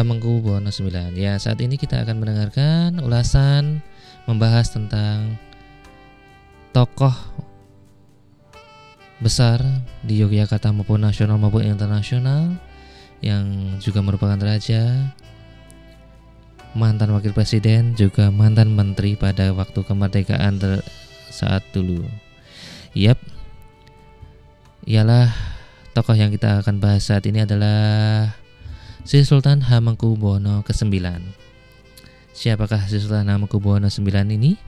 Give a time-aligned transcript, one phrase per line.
[0.00, 1.12] Hamengkubuwono IX.
[1.12, 3.84] Ya, saat ini kita akan mendengarkan ulasan
[4.24, 5.36] membahas tentang
[6.72, 7.12] tokoh
[9.20, 9.60] besar
[10.00, 12.56] di Yogyakarta maupun nasional maupun internasional
[13.20, 15.12] yang juga merupakan raja,
[16.72, 20.56] mantan wakil presiden, juga mantan menteri pada waktu kemerdekaan
[21.28, 22.08] saat dulu.
[22.96, 23.20] Yap,
[24.88, 25.28] ialah
[25.92, 28.32] tokoh yang kita akan bahas saat ini adalah
[29.04, 31.00] Sri Sultan Hamengkubuwono ke-9.
[32.36, 34.60] Siapakah Sri Sultan Hamengkubuwono IX ini?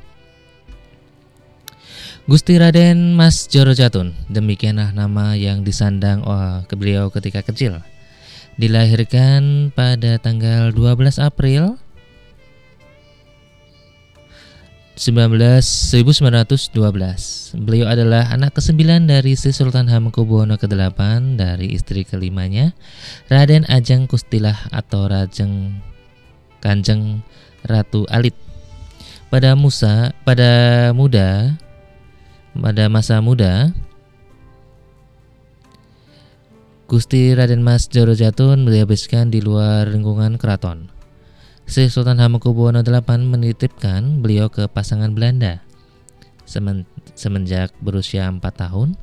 [2.23, 7.83] Gusti Raden Mas Joro Jatun, demikianlah nama yang disandang oh, ke beliau ketika kecil.
[8.55, 11.82] Dilahirkan pada tanggal 12 April
[15.03, 17.59] 19, 1912.
[17.59, 22.71] Beliau adalah anak kesembilan dari Sri Sultan Hamengkubuwono ke-8 dari istri kelimanya,
[23.27, 25.83] Raden Ajeng Kustilah atau Rajeng
[26.63, 27.27] Kanjeng
[27.67, 28.39] Ratu Alit.
[29.27, 31.59] Pada Musa, pada muda,
[32.55, 33.75] pada masa muda,
[36.87, 40.92] Gusti Raden Mas Joro Jatun dihabiskan di luar lingkungan keraton.
[41.65, 45.63] Sri Sultan Hamengkubuwono VIII menitipkan beliau ke pasangan Belanda.
[46.43, 48.99] Semen, semenjak berusia 4 tahun,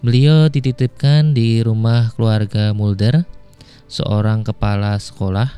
[0.00, 3.28] beliau dititipkan di rumah keluarga Mulder,
[3.88, 5.48] seorang kepala sekolah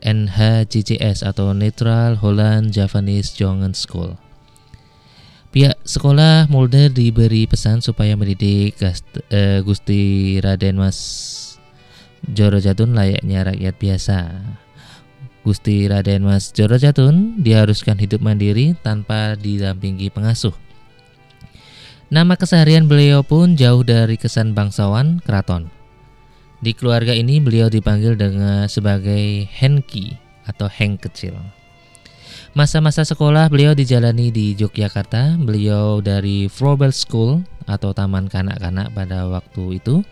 [0.00, 4.16] NHJJS atau Neutral Holland Javanese Jongen School.
[5.50, 8.78] Pihak sekolah Mulder diberi pesan supaya mendidik
[9.34, 10.98] eh, Gusti Raden Mas
[12.28, 14.18] Joro Jatun layaknya rakyat biasa.
[15.40, 20.52] Gusti Raden Mas Joro Jatun diharuskan hidup mandiri tanpa didampingi pengasuh.
[22.10, 25.70] Nama keseharian beliau pun jauh dari kesan bangsawan keraton.
[26.60, 31.38] Di keluarga ini beliau dipanggil dengan sebagai Henki atau Heng kecil.
[32.50, 35.38] Masa-masa sekolah beliau dijalani di Yogyakarta.
[35.38, 40.02] Beliau dari Frobel School atau Taman Kanak-kanak pada waktu itu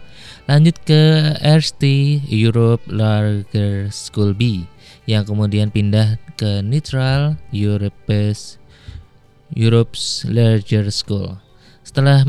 [0.49, 1.85] Lanjut ke RST
[2.33, 4.65] Europe Larger School B
[5.05, 8.57] yang kemudian pindah ke Neutral Europe's
[9.53, 11.37] Europe's Larger School.
[11.85, 12.25] Setelah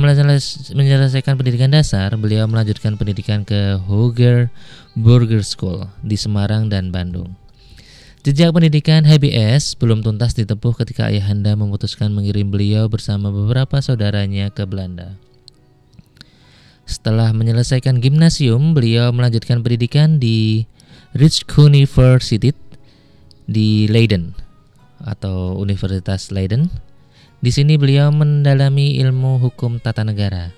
[0.72, 4.48] menyelesaikan pendidikan dasar, beliau melanjutkan pendidikan ke Hoger
[4.96, 7.36] Burger School di Semarang dan Bandung.
[8.19, 14.68] Jejak pendidikan HBS belum tuntas ditempuh ketika ayahanda memutuskan mengirim beliau bersama beberapa saudaranya ke
[14.68, 15.16] Belanda.
[16.84, 20.68] Setelah menyelesaikan gimnasium, beliau melanjutkan pendidikan di
[21.16, 22.52] Rich University
[23.47, 24.36] di Leiden
[25.00, 26.68] atau Universitas Leiden.
[27.40, 30.51] Di sini beliau mendalami ilmu hukum tata negara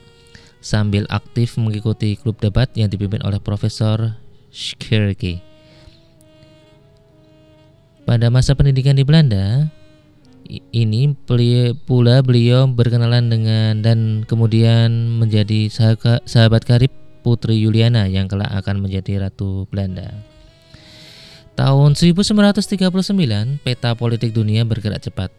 [0.66, 4.18] sambil aktif mengikuti klub debat yang dipimpin oleh Profesor
[4.50, 5.51] Schkerke.
[8.12, 9.72] Pada masa pendidikan di Belanda,
[10.76, 11.16] ini
[11.88, 15.72] pula beliau berkenalan dengan dan kemudian menjadi
[16.28, 16.92] sahabat karib
[17.24, 20.12] Putri Juliana yang kelak akan menjadi Ratu Belanda.
[21.56, 22.92] Tahun 1939,
[23.64, 25.32] peta politik dunia bergerak cepat.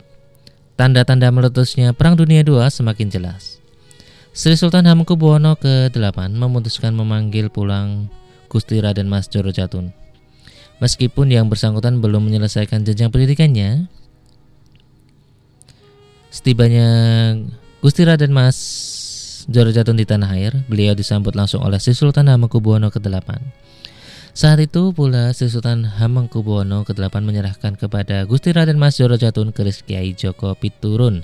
[0.73, 3.61] Tanda-tanda meletusnya Perang Dunia II semakin jelas.
[4.33, 8.09] Sri Sultan Hamengkubuwono ke-8 memutuskan memanggil pulang
[8.49, 9.93] Gusti Raden Mas Joro Jatun.
[10.83, 13.87] Meskipun yang bersangkutan belum menyelesaikan jenjang pendidikannya,
[16.33, 16.89] Setibanya
[17.85, 18.57] Gusti Raden Mas
[19.53, 23.37] Joro Jatun di tanah air, beliau disambut langsung oleh Sri Sultan Hamengkubuwono ke-8.
[24.33, 29.85] Saat itu pula Sri Sultan Hamengkubuwono ke-8 menyerahkan kepada Gusti Raden Mas Joro Jatun keris
[29.85, 31.21] Kiai Joko Piturun.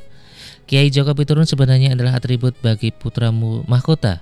[0.69, 4.21] Kiai Joko Piturun sebenarnya adalah atribut bagi putra mahkota,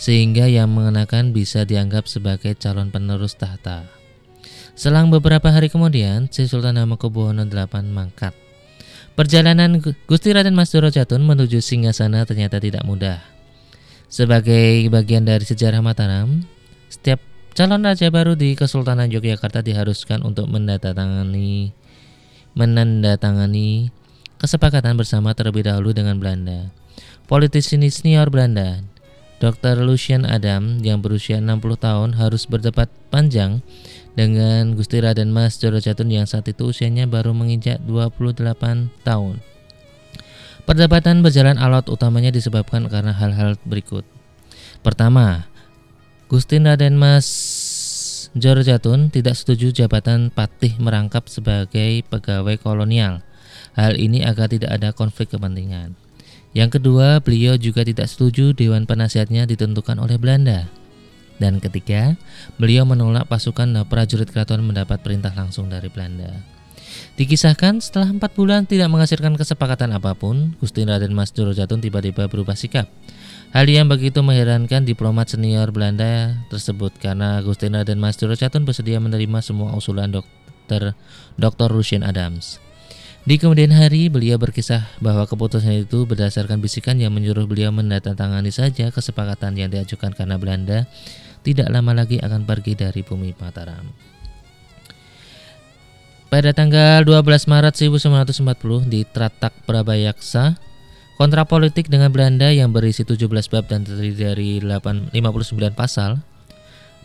[0.00, 4.03] sehingga yang mengenakan bisa dianggap sebagai calon penerus tahta.
[4.74, 8.34] Selang beberapa hari kemudian, Sri Sultan Hamengkubuwono VIII mangkat.
[9.14, 9.78] Perjalanan
[10.10, 13.22] Gusti Raden Mas Doro Jatun menuju Singgasana ternyata tidak mudah.
[14.10, 16.42] Sebagai bagian dari sejarah Mataram,
[16.90, 17.22] setiap
[17.54, 21.70] calon raja baru di Kesultanan Yogyakarta diharuskan untuk menandatangani
[22.58, 23.94] menandatangani
[24.42, 26.74] kesepakatan bersama terlebih dahulu dengan Belanda.
[27.30, 28.82] Politisi senior Belanda,
[29.44, 29.84] Dr.
[29.84, 33.60] Lucian Adam yang berusia 60 tahun harus berdebat panjang
[34.16, 39.44] dengan Gusti Raden Mas Joro Jatun yang saat itu usianya baru menginjak 28 tahun.
[40.64, 44.08] Perdebatan berjalan alot utamanya disebabkan karena hal-hal berikut.
[44.80, 45.44] Pertama,
[46.32, 47.28] Gusti Raden Mas
[48.32, 53.20] Joro Jatun tidak setuju jabatan patih merangkap sebagai pegawai kolonial.
[53.76, 56.00] Hal ini agar tidak ada konflik kepentingan.
[56.54, 60.70] Yang kedua, beliau juga tidak setuju dewan penasihatnya ditentukan oleh Belanda.
[61.42, 62.14] Dan ketiga,
[62.62, 66.30] beliau menolak pasukan prajurit keraton mendapat perintah langsung dari Belanda.
[67.18, 72.54] Dikisahkan setelah empat bulan tidak menghasilkan kesepakatan apa pun, Gusti Raden Mas Dorojatun tiba-tiba berubah
[72.54, 72.86] sikap.
[73.50, 79.42] Hal yang begitu mengherankan diplomat senior Belanda tersebut karena Gusti Raden Mas Dorojatun bersedia menerima
[79.42, 80.94] semua usulan dokter
[81.38, 81.70] Dr.
[81.70, 82.63] Rusian Adams.
[83.24, 88.92] Di kemudian hari, beliau berkisah bahwa keputusan itu berdasarkan bisikan yang menyuruh beliau mendatangani saja
[88.92, 90.84] kesepakatan yang diajukan karena Belanda
[91.40, 93.88] tidak lama lagi akan pergi dari bumi Mataram.
[96.28, 100.60] Pada tanggal 12 Maret 1940 di Tratak Prabayaksa,
[101.16, 106.20] kontrak politik dengan Belanda yang berisi 17 bab dan terdiri dari 8, 59 pasal,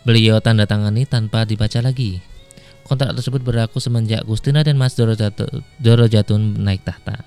[0.04, 2.20] beliau tanda tangani tanpa dibaca lagi.
[2.90, 7.22] Kontrak tersebut berlaku semenjak Gustina dan Mas Dorojatun naik tahta.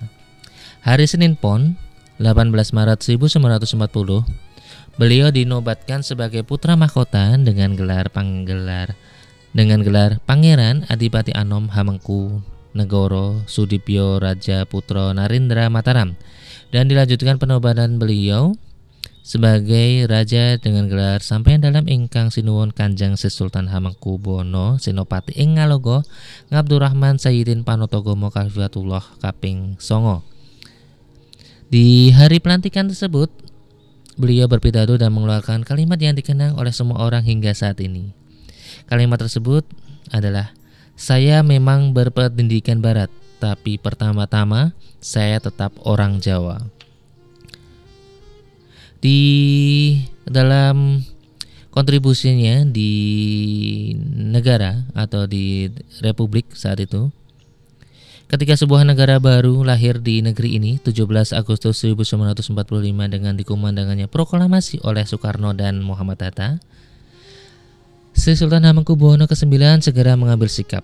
[0.83, 1.79] Hari Senin Pon,
[2.19, 4.27] 18 Maret 1940,
[4.93, 8.93] Beliau dinobatkan sebagai putra mahkota dengan gelar panggelar
[9.49, 12.45] dengan gelar Pangeran Adipati Anom Hamengku
[12.77, 16.13] Negoro Sudipyo Raja Putro Narindra Mataram
[16.69, 18.53] dan dilanjutkan penobatan beliau
[19.23, 26.03] sebagai raja dengan gelar sampai dalam ingkang sinuwun Kanjeng Sultan Hamengku Bono Senopati ing Ngalogo
[26.51, 30.21] Ngabdurrahman Sayyidin Panotogomo Kalfiatullah Kaping Songo.
[31.71, 33.33] Di hari pelantikan tersebut,
[34.13, 38.13] Beliau berpidato dan mengeluarkan kalimat yang dikenang oleh semua orang hingga saat ini.
[38.85, 39.65] Kalimat tersebut
[40.13, 40.53] adalah
[40.93, 43.09] saya memang berpendidikan barat,
[43.41, 46.61] tapi pertama-tama saya tetap orang Jawa.
[49.03, 49.19] Di
[50.23, 51.03] dalam
[51.75, 52.93] kontribusinya di
[54.07, 55.67] negara atau di
[55.99, 57.11] republik saat itu
[58.33, 62.49] Ketika sebuah negara baru lahir di negeri ini 17 Agustus 1945
[63.05, 66.57] dengan dikumandangkannya proklamasi oleh Soekarno dan Muhammad Hatta,
[68.17, 70.81] Sri Sultan Hamengkubuwono ke-9 segera mengambil sikap.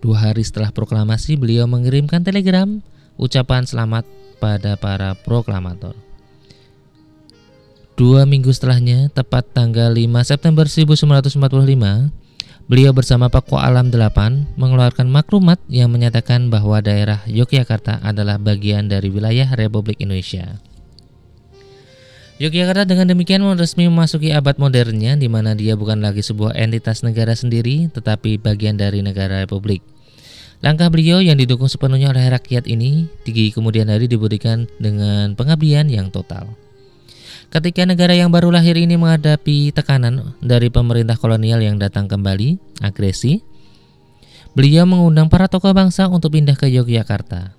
[0.00, 2.80] Dua hari setelah proklamasi, beliau mengirimkan telegram
[3.20, 4.08] ucapan selamat
[4.40, 6.07] pada para proklamator.
[7.98, 12.14] Dua minggu setelahnya, tepat tanggal 5 September 1945,
[12.70, 19.10] Beliau bersama Paku Alam 8 mengeluarkan maklumat yang menyatakan bahwa daerah Yogyakarta adalah bagian dari
[19.10, 20.62] wilayah Republik Indonesia.
[22.38, 27.34] Yogyakarta dengan demikian resmi memasuki abad modernnya di mana dia bukan lagi sebuah entitas negara
[27.34, 29.82] sendiri tetapi bagian dari negara republik.
[30.62, 36.12] Langkah beliau yang didukung sepenuhnya oleh rakyat ini tinggi kemudian hari diberikan dengan pengabdian yang
[36.14, 36.67] total.
[37.48, 43.40] Ketika negara yang baru lahir ini menghadapi tekanan dari pemerintah kolonial yang datang kembali, agresi,
[44.52, 47.56] beliau mengundang para tokoh bangsa untuk pindah ke Yogyakarta.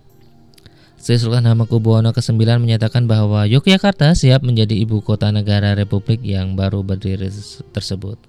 [1.00, 6.86] Sri Sultan Hamengkubuwono ke-9 menyatakan bahwa Yogyakarta siap menjadi ibu kota negara republik yang baru
[6.86, 7.32] berdiri
[7.74, 8.22] tersebut.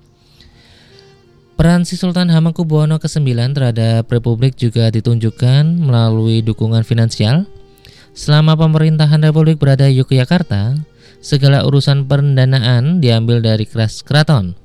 [1.60, 7.44] Peran Sri Sultan Hamengkubuwono ke-9 terhadap republik juga ditunjukkan melalui dukungan finansial.
[8.16, 10.80] Selama pemerintahan republik berada di Yogyakarta,
[11.20, 14.56] segala urusan pendanaan diambil dari keraton.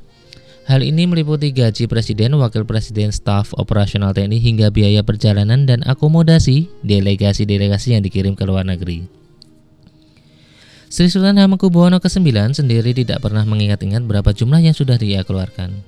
[0.65, 6.73] Hal ini meliputi gaji presiden, wakil presiden, staf operasional TNI hingga biaya perjalanan dan akomodasi
[6.81, 9.05] delegasi-delegasi yang dikirim ke luar negeri.
[10.89, 15.85] Sri Sultan Hamengkubuwono ke-9 sendiri tidak pernah mengingat-ingat berapa jumlah yang sudah dia keluarkan.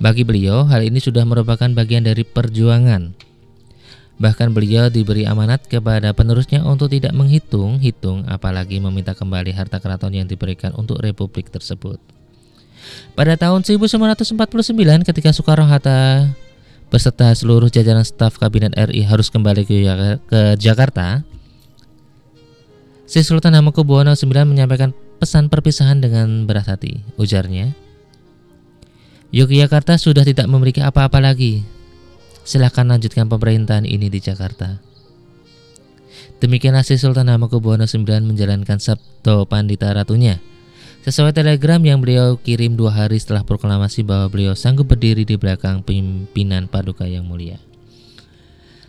[0.00, 3.29] Bagi beliau, hal ini sudah merupakan bagian dari perjuangan
[4.20, 10.28] Bahkan beliau diberi amanat kepada penerusnya untuk tidak menghitung-hitung apalagi meminta kembali harta keraton yang
[10.28, 11.96] diberikan untuk republik tersebut.
[13.16, 14.36] Pada tahun 1949
[15.08, 16.28] ketika Soekarno-Hatta
[16.92, 21.24] beserta seluruh jajaran staf kabinet RI harus kembali ke, Jakarta,
[23.08, 27.00] Sri Sultan Hamengkubuwono IX menyampaikan pesan perpisahan dengan berat hati.
[27.16, 27.72] Ujarnya,
[29.30, 31.62] Yogyakarta sudah tidak memiliki apa-apa lagi
[32.50, 34.82] Silahkan lanjutkan pemerintahan ini di Jakarta.
[36.42, 40.42] Demikianlah si Sultan Hamengkubuwono IX menjalankan Sabto Pandita Ratunya.
[41.06, 45.86] Sesuai telegram yang beliau kirim dua hari setelah proklamasi bahwa beliau sanggup berdiri di belakang
[45.86, 47.62] pimpinan Paduka yang mulia.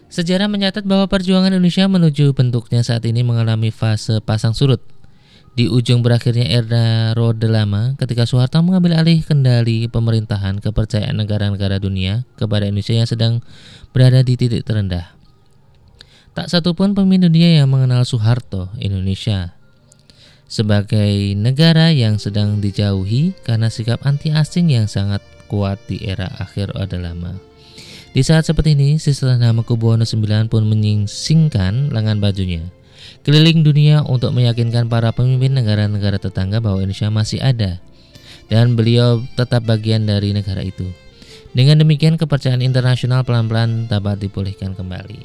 [0.10, 4.82] Sejarah mencatat bahwa perjuangan Indonesia menuju bentuknya saat ini mengalami fase pasang surut.
[5.52, 12.24] Di ujung berakhirnya era Rode Lama, ketika Soeharto mengambil alih kendali pemerintahan kepercayaan negara-negara dunia
[12.40, 13.34] kepada Indonesia yang sedang
[13.92, 15.12] berada di titik terendah.
[16.32, 19.52] Tak satupun pemimpin dunia yang mengenal Soeharto, Indonesia,
[20.48, 25.20] sebagai negara yang sedang dijauhi karena sikap anti asing yang sangat
[25.52, 27.36] kuat di era akhir Orde Lama.
[28.16, 32.72] Di saat seperti ini, Sri Hamengkubuwono IX pun menyingsingkan lengan bajunya
[33.22, 37.80] keliling dunia untuk meyakinkan para pemimpin negara-negara tetangga bahwa Indonesia masih ada.
[38.52, 40.84] dan beliau tetap bagian dari negara itu.
[41.56, 45.24] Dengan demikian kepercayaan internasional pelan-pelan dapat dipulihkan kembali.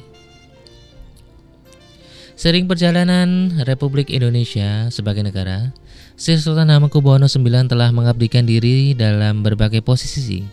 [2.39, 5.75] Sering perjalanan Republik Indonesia sebagai negara,
[6.15, 10.45] Sri Sultan Hamengkubuwono IX telah mengabdikan diri dalam berbagai posisi.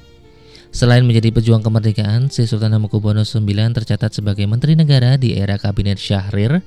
[0.74, 6.00] Selain menjadi pejuang kemerdekaan, Sri Sultan Hamengkubuwono IX tercatat sebagai Menteri Negara di era Kabinet
[6.00, 6.64] Syahrir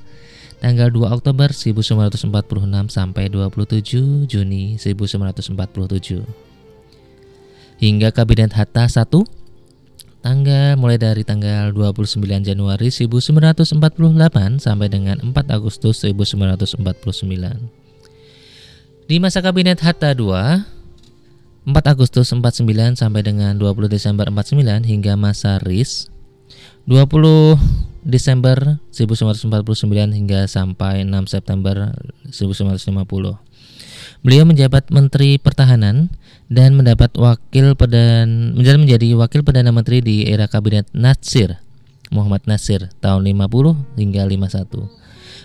[0.58, 6.26] tanggal 2 Oktober 1946 sampai 27 Juni 1947.
[7.78, 9.06] Hingga Kabinet Hatta I
[10.26, 16.82] tanggal mulai dari tanggal 29 Januari 1948 sampai dengan 4 Agustus 1949.
[19.08, 20.68] Di masa kabinet Hatta II,
[21.64, 26.12] 4 Agustus 49 sampai dengan 20 Desember 49 hingga masa RIS
[26.88, 31.92] 20 Desember 1949 hingga sampai 6 September
[32.32, 33.04] 1950.
[34.24, 36.08] Beliau menjabat Menteri Pertahanan
[36.48, 41.60] dan mendapat wakil pedan menjadi menjadi wakil perdana menteri di era kabinet Nasir
[42.08, 44.88] Muhammad Nasir tahun 50 hingga 51.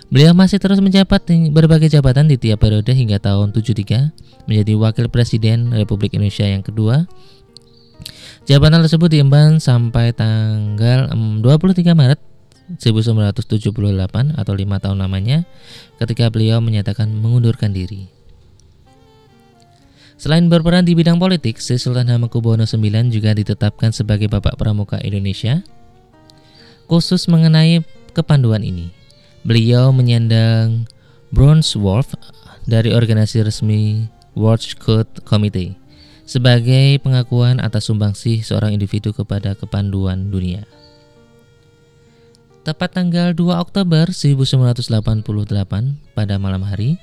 [0.07, 5.75] Beliau masih terus menjabat berbagai jabatan di tiap periode hingga tahun 73 menjadi wakil presiden
[5.75, 7.03] Republik Indonesia yang kedua.
[8.43, 12.32] Jabatan tersebut diemban sampai tanggal 23 Maret
[12.79, 15.43] 1978 atau lima tahun lamanya
[15.99, 18.07] ketika beliau menyatakan mengundurkan diri.
[20.15, 25.59] Selain berperan di bidang politik, Sri Sultan Hamengkubuwono IX juga ditetapkan sebagai Bapak Pramuka Indonesia.
[26.87, 27.83] Khusus mengenai
[28.15, 28.87] kepanduan ini,
[29.43, 30.87] beliau menyandang
[31.33, 32.15] Bronze Wolf
[32.63, 35.75] dari organisasi resmi World Code Committee
[36.23, 40.63] sebagai pengakuan atas sumbangsih seorang individu kepada kepanduan dunia.
[42.63, 46.95] Tepat tanggal 2 Oktober 1988 pada malam hari,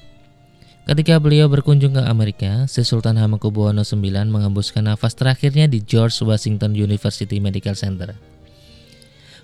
[0.88, 6.72] Ketika beliau berkunjung ke Amerika, Sri Sultan Hamengkubuwono IX mengembuskan nafas terakhirnya di George Washington
[6.72, 8.16] University Medical Center.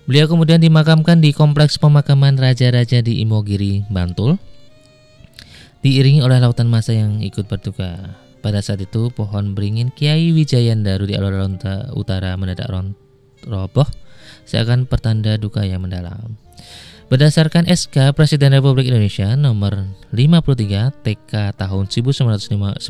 [0.09, 4.41] Beliau kemudian dimakamkan di kompleks pemakaman raja-raja di Imogiri, Bantul,
[5.85, 8.17] diiringi oleh lautan masa yang ikut berduka.
[8.41, 11.61] Pada saat itu, pohon beringin Kiai Wijayandaru di alun-alun
[11.93, 12.67] utara mendadak
[13.45, 13.87] roboh,
[14.47, 16.39] seakan pertanda duka yang mendalam.
[17.07, 22.83] Berdasarkan SK Presiden Republik Indonesia nomor 53 TK tahun 1990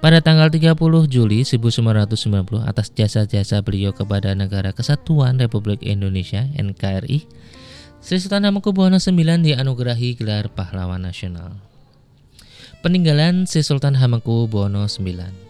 [0.00, 0.78] pada tanggal 30
[1.10, 7.26] Juli 1990 atas jasa-jasa beliau kepada Negara Kesatuan Republik Indonesia NKRI,
[8.00, 11.58] Sri Sultan Hamengkubuwono IX dianugerahi gelar Pahlawan Nasional.
[12.80, 15.49] Peninggalan Sri Sultan Hamengkubuwono IX.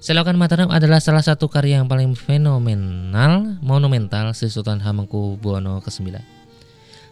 [0.00, 6.16] Selokan Mataram adalah salah satu karya yang paling fenomenal, monumental Sri Sultan Hamengkubuwono ke-9.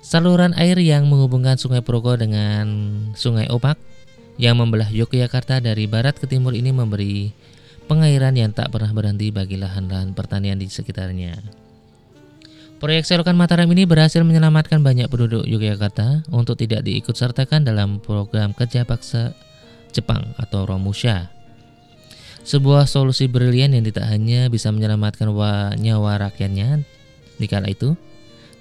[0.00, 2.64] Saluran air yang menghubungkan Sungai Proko dengan
[3.12, 3.76] Sungai Opak
[4.40, 7.28] yang membelah Yogyakarta dari barat ke timur ini memberi
[7.92, 11.37] pengairan yang tak pernah berhenti bagi lahan-lahan pertanian di sekitarnya.
[12.80, 18.57] Proyek selokan Mataram ini berhasil menyelamatkan banyak penduduk Yogyakarta untuk tidak diikut sertakan dalam program
[18.57, 19.37] kerja paksa
[19.92, 21.38] Jepang atau Romusha.
[22.47, 25.30] Sebuah solusi brilian yang tidak hanya bisa menyelamatkan
[25.78, 26.83] nyawa rakyatnya
[27.38, 27.95] di kala itu,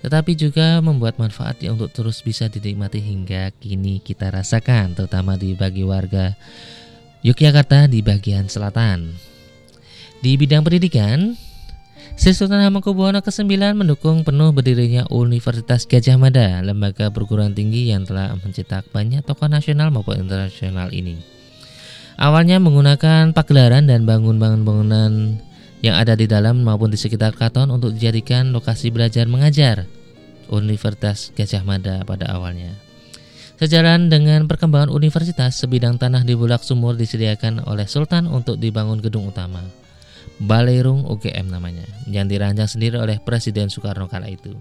[0.06, 5.58] tetapi juga membuat manfaat yang untuk terus bisa dinikmati hingga kini kita rasakan, terutama di
[5.58, 6.38] bagi warga
[7.26, 9.18] Yogyakarta di bagian selatan.
[10.22, 11.34] Di bidang pendidikan,
[12.18, 18.34] Sri Sultan Hamengkubuwono ke-9 mendukung penuh berdirinya Universitas Gajah Mada, lembaga perguruan tinggi yang telah
[18.38, 21.37] mencetak banyak tokoh nasional maupun internasional ini.
[22.18, 25.38] Awalnya menggunakan pagelaran dan bangun-bangunan
[25.86, 29.86] yang ada di dalam maupun di sekitar Katon untuk dijadikan lokasi belajar mengajar
[30.50, 32.74] Universitas Gajah Mada pada awalnya.
[33.62, 39.30] Sejalan dengan perkembangan universitas, sebidang tanah di Bulak Sumur disediakan oleh Sultan untuk dibangun gedung
[39.30, 39.62] utama.
[40.38, 44.54] Balerung UGM namanya, yang dirancang sendiri oleh Presiden Soekarno kala itu.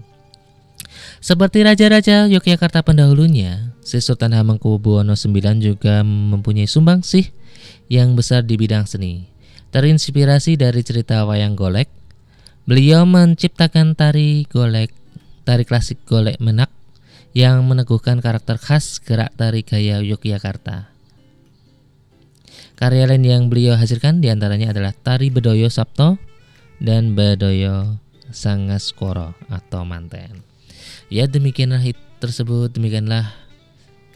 [1.21, 7.29] Seperti raja-raja Yogyakarta pendahulunya, Sri Sultan Hamengkubuwono IX juga mempunyai sumbangsih
[7.87, 9.27] yang besar di bidang seni.
[9.71, 11.91] Terinspirasi dari cerita wayang golek,
[12.63, 14.95] beliau menciptakan tari golek,
[15.43, 16.71] tari klasik golek menak
[17.35, 20.89] yang meneguhkan karakter khas gerak tari gaya Yogyakarta.
[22.77, 26.21] Karya lain yang beliau hasilkan di antaranya adalah tari Bedoyo Sabto
[26.77, 27.97] dan Bedoyo
[28.29, 30.45] Sangaskoro atau Manten.
[31.09, 31.81] Ya demikianlah
[32.21, 33.33] tersebut demikianlah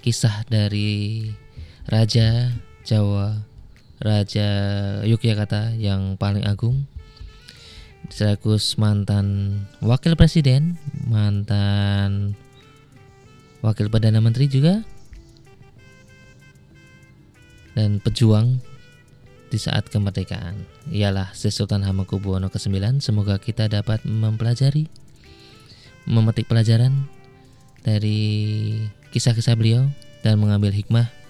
[0.05, 1.29] kisah dari
[1.89, 2.53] Raja
[2.85, 3.50] Jawa
[4.01, 4.49] Raja
[5.05, 6.89] Yogyakarta yang paling agung
[8.09, 12.33] sekaligus mantan wakil presiden, mantan
[13.61, 14.81] wakil perdana menteri juga
[17.77, 18.57] dan pejuang
[19.53, 20.57] di saat kemerdekaan.
[20.89, 22.99] Ialah Sultan Hamengkubuwono ke-9.
[23.03, 24.89] Semoga kita dapat mempelajari,
[26.09, 27.07] memetik pelajaran
[27.85, 28.81] dari
[29.13, 29.87] kisah-kisah beliau
[30.25, 31.20] dan mengambil hikmah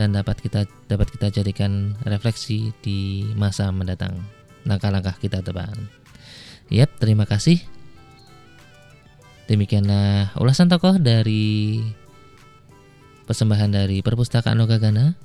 [0.00, 4.16] dan dapat kita dapat kita jadikan refleksi di masa mendatang.
[4.64, 5.76] Langkah-langkah kita depan.
[6.72, 7.60] Yap, terima kasih.
[9.44, 11.84] Demikianlah ulasan tokoh dari
[13.28, 15.20] persembahan dari Perpustakaan Logagana,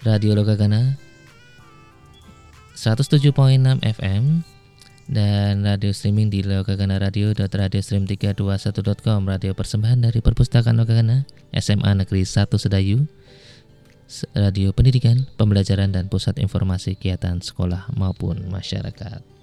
[0.00, 0.96] Radio Logagana
[2.72, 3.36] 107.6
[3.84, 4.44] FM
[5.12, 12.48] dan radio streaming di Logagana Radio radiostream321.com radio persembahan dari Perpustakaan Logagana SMA Negeri 1
[12.56, 13.04] Sedayu
[14.38, 19.33] radio pendidikan, pembelajaran dan pusat informasi kegiatan sekolah maupun masyarakat.